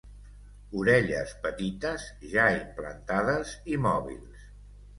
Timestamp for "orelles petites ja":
0.83-2.47